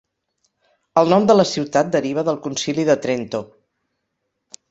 El 1.01 1.11
nom 1.15 1.27
de 1.31 1.33
la 1.35 1.45
ciutat 1.49 1.91
deriva 1.97 2.25
del 2.29 2.41
Concili 2.47 2.85
de 2.89 2.95
Trento. 3.05 3.45